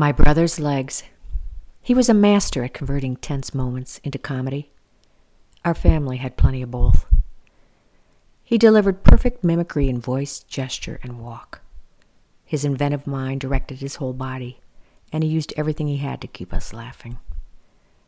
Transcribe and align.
My 0.00 0.12
brother's 0.12 0.58
legs. 0.58 1.02
He 1.82 1.92
was 1.92 2.08
a 2.08 2.14
master 2.14 2.64
at 2.64 2.72
converting 2.72 3.16
tense 3.16 3.54
moments 3.54 4.00
into 4.02 4.16
comedy. 4.16 4.70
Our 5.62 5.74
family 5.74 6.16
had 6.16 6.38
plenty 6.38 6.62
of 6.62 6.70
both. 6.70 7.04
He 8.42 8.56
delivered 8.56 9.04
perfect 9.04 9.44
mimicry 9.44 9.90
in 9.90 10.00
voice, 10.00 10.38
gesture, 10.44 11.00
and 11.02 11.20
walk. 11.20 11.60
His 12.46 12.64
inventive 12.64 13.06
mind 13.06 13.42
directed 13.42 13.80
his 13.80 13.96
whole 13.96 14.14
body, 14.14 14.60
and 15.12 15.22
he 15.22 15.28
used 15.28 15.52
everything 15.54 15.86
he 15.86 15.98
had 15.98 16.22
to 16.22 16.26
keep 16.26 16.54
us 16.54 16.72
laughing. 16.72 17.18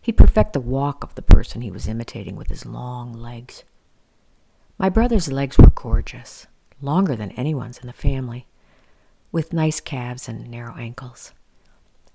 He'd 0.00 0.16
perfect 0.16 0.54
the 0.54 0.61
walk 0.61 1.04
of 1.04 1.14
the 1.14 1.20
person 1.20 1.61
he 1.61 1.70
was 1.70 1.88
imitating 1.88 2.36
with 2.36 2.48
his 2.48 2.64
long 2.64 3.12
legs. 3.12 3.64
My 4.79 4.88
brother's 4.88 5.30
legs 5.30 5.59
were 5.59 5.68
gorgeous, 5.74 6.46
longer 6.80 7.14
than 7.14 7.32
anyone's 7.32 7.77
in 7.77 7.86
the 7.86 7.93
family, 7.93 8.46
with 9.30 9.52
nice 9.52 9.79
calves 9.79 10.27
and 10.27 10.50
narrow 10.50 10.74
ankles. 10.79 11.34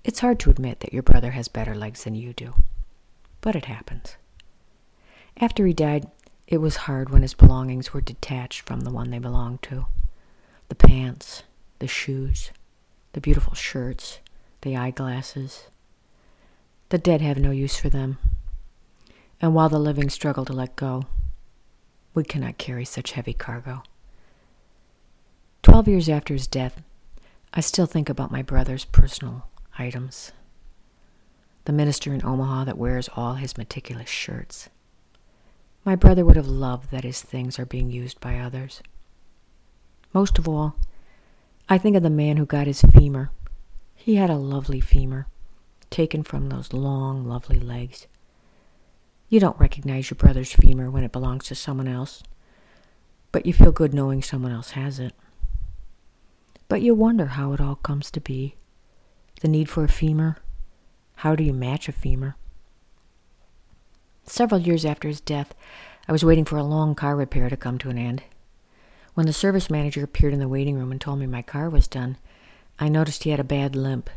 It's 0.07 0.21
hard 0.21 0.39
to 0.39 0.49
admit 0.49 0.79
that 0.79 0.93
your 0.93 1.03
brother 1.03 1.31
has 1.31 1.49
better 1.49 1.75
legs 1.75 2.05
than 2.05 2.15
you 2.15 2.31
do, 2.31 2.53
but 3.41 3.57
it 3.57 3.65
happens. 3.65 4.15
After 5.35 5.65
he 5.67 5.73
died, 5.73 6.09
it 6.47 6.59
was 6.59 6.87
hard 6.87 7.09
when 7.09 7.23
his 7.23 7.33
belongings 7.33 7.93
were 7.93 7.99
detached 7.99 8.61
from 8.61 8.81
the 8.81 8.89
one 8.89 9.11
they 9.11 9.19
belonged 9.19 9.63
to 9.63 9.87
the 10.69 10.75
pants, 10.75 11.43
the 11.79 11.87
shoes, 11.87 12.51
the 13.11 13.19
beautiful 13.19 13.53
shirts, 13.53 14.19
the 14.61 14.77
eyeglasses. 14.77 15.67
The 16.87 16.97
dead 16.97 17.19
have 17.19 17.37
no 17.37 17.51
use 17.51 17.77
for 17.77 17.89
them, 17.89 18.17
and 19.41 19.53
while 19.53 19.67
the 19.67 19.77
living 19.77 20.09
struggle 20.09 20.45
to 20.45 20.53
let 20.53 20.77
go, 20.77 21.03
we 22.13 22.23
cannot 22.23 22.57
carry 22.57 22.85
such 22.85 23.11
heavy 23.11 23.33
cargo. 23.33 23.83
Twelve 25.63 25.89
years 25.89 26.07
after 26.07 26.33
his 26.33 26.47
death, 26.47 26.81
I 27.53 27.59
still 27.59 27.85
think 27.85 28.07
about 28.07 28.31
my 28.31 28.41
brother's 28.41 28.85
personal 28.85 29.49
items. 29.79 30.31
The 31.65 31.73
minister 31.73 32.13
in 32.13 32.25
Omaha 32.25 32.65
that 32.65 32.77
wears 32.77 33.09
all 33.15 33.35
his 33.35 33.57
meticulous 33.57 34.09
shirts. 34.09 34.69
My 35.85 35.95
brother 35.95 36.25
would 36.25 36.35
have 36.35 36.47
loved 36.47 36.91
that 36.91 37.03
his 37.05 37.21
things 37.21 37.57
are 37.57 37.65
being 37.65 37.89
used 37.89 38.19
by 38.19 38.39
others. 38.39 38.81
Most 40.13 40.37
of 40.37 40.47
all, 40.47 40.75
I 41.69 41.77
think 41.77 41.95
of 41.95 42.03
the 42.03 42.09
man 42.09 42.35
who 42.37 42.45
got 42.45 42.67
his 42.67 42.81
femur. 42.81 43.31
He 43.95 44.15
had 44.15 44.29
a 44.29 44.35
lovely 44.35 44.81
femur, 44.81 45.27
taken 45.89 46.23
from 46.23 46.49
those 46.49 46.73
long, 46.73 47.25
lovely 47.25 47.59
legs. 47.59 48.07
You 49.29 49.39
don't 49.39 49.59
recognize 49.59 50.09
your 50.09 50.15
brother's 50.15 50.53
femur 50.53 50.89
when 50.89 51.03
it 51.03 51.11
belongs 51.13 51.45
to 51.45 51.55
someone 51.55 51.87
else, 51.87 52.21
but 53.31 53.45
you 53.45 53.53
feel 53.53 53.71
good 53.71 53.93
knowing 53.93 54.21
someone 54.21 54.51
else 54.51 54.71
has 54.71 54.99
it. 54.99 55.13
But 56.67 56.81
you 56.81 56.93
wonder 56.93 57.27
how 57.27 57.53
it 57.53 57.61
all 57.61 57.75
comes 57.75 58.11
to 58.11 58.19
be. 58.19 58.56
The 59.41 59.47
need 59.47 59.69
for 59.69 59.83
a 59.83 59.89
femur. 59.89 60.37
How 61.17 61.35
do 61.35 61.43
you 61.43 61.53
match 61.53 61.87
a 61.87 61.91
femur? 61.91 62.35
Several 64.23 64.59
years 64.59 64.83
after 64.83 65.07
his 65.07 65.21
death, 65.21 65.53
I 66.07 66.11
was 66.11 66.25
waiting 66.25 66.45
for 66.45 66.57
a 66.57 66.63
long 66.63 66.95
car 66.95 67.15
repair 67.15 67.49
to 67.49 67.57
come 67.57 67.77
to 67.79 67.89
an 67.89 67.97
end. 67.97 68.23
When 69.13 69.25
the 69.25 69.33
service 69.33 69.69
manager 69.69 70.03
appeared 70.03 70.33
in 70.33 70.39
the 70.39 70.47
waiting 70.47 70.77
room 70.77 70.91
and 70.91 70.99
told 71.01 71.19
me 71.19 71.27
my 71.27 71.41
car 71.41 71.69
was 71.69 71.87
done, 71.87 72.17
I 72.79 72.89
noticed 72.89 73.23
he 73.23 73.31
had 73.31 73.39
a 73.39 73.43
bad 73.43 73.75
limp. 73.75 74.09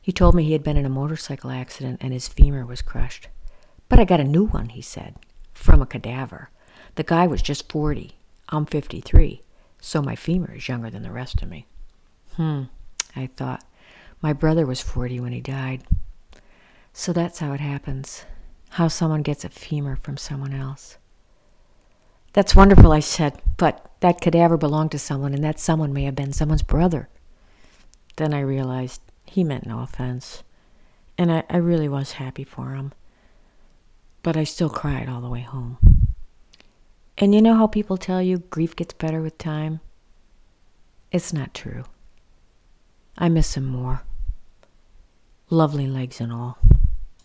He 0.00 0.12
told 0.12 0.34
me 0.34 0.44
he 0.44 0.52
had 0.52 0.62
been 0.62 0.76
in 0.76 0.86
a 0.86 0.90
motorcycle 0.90 1.50
accident 1.50 1.98
and 2.00 2.12
his 2.12 2.28
femur 2.28 2.64
was 2.64 2.82
crushed. 2.82 3.28
But 3.88 3.98
I 3.98 4.04
got 4.04 4.20
a 4.20 4.24
new 4.24 4.46
one, 4.46 4.70
he 4.70 4.82
said, 4.82 5.16
from 5.52 5.82
a 5.82 5.86
cadaver. 5.86 6.50
The 6.94 7.02
guy 7.02 7.26
was 7.26 7.42
just 7.42 7.70
40. 7.70 8.16
I'm 8.48 8.66
53, 8.66 9.42
so 9.80 10.00
my 10.00 10.14
femur 10.14 10.54
is 10.54 10.68
younger 10.68 10.90
than 10.90 11.02
the 11.02 11.10
rest 11.10 11.42
of 11.42 11.48
me. 11.48 11.66
Hmm, 12.34 12.64
I 13.14 13.28
thought. 13.36 13.64
My 14.20 14.32
brother 14.32 14.66
was 14.66 14.80
40 14.80 15.20
when 15.20 15.32
he 15.32 15.40
died. 15.40 15.84
So 16.92 17.12
that's 17.12 17.38
how 17.38 17.52
it 17.52 17.60
happens 17.60 18.24
how 18.76 18.88
someone 18.88 19.22
gets 19.22 19.42
a 19.42 19.48
femur 19.48 19.96
from 19.96 20.18
someone 20.18 20.52
else. 20.52 20.98
That's 22.34 22.54
wonderful, 22.54 22.92
I 22.92 23.00
said, 23.00 23.40
but 23.56 23.90
that 24.00 24.20
cadaver 24.20 24.58
belonged 24.58 24.90
to 24.92 24.98
someone, 24.98 25.32
and 25.32 25.42
that 25.42 25.58
someone 25.58 25.94
may 25.94 26.04
have 26.04 26.14
been 26.14 26.34
someone's 26.34 26.62
brother. 26.62 27.08
Then 28.16 28.34
I 28.34 28.40
realized 28.40 29.00
he 29.24 29.44
meant 29.44 29.66
no 29.66 29.80
offense, 29.80 30.42
and 31.16 31.32
I, 31.32 31.44
I 31.48 31.56
really 31.56 31.88
was 31.88 32.12
happy 32.12 32.44
for 32.44 32.72
him. 32.74 32.92
But 34.22 34.36
I 34.36 34.44
still 34.44 34.68
cried 34.68 35.08
all 35.08 35.22
the 35.22 35.30
way 35.30 35.40
home. 35.40 35.78
And 37.16 37.34
you 37.34 37.40
know 37.40 37.54
how 37.54 37.66
people 37.66 37.96
tell 37.96 38.20
you 38.20 38.38
grief 38.38 38.76
gets 38.76 38.92
better 38.92 39.22
with 39.22 39.38
time? 39.38 39.80
It's 41.10 41.32
not 41.32 41.54
true. 41.54 41.84
I 43.18 43.28
miss 43.28 43.56
him 43.56 43.64
more. 43.64 44.02
Lovely 45.48 45.86
legs 45.86 46.20
and 46.20 46.32
all. 46.32 46.58